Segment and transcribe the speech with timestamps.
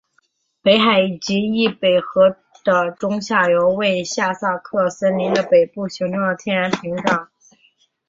[0.63, 7.29] 北海以及易北河的中下游为下萨克森州的北部形成了天然屏障。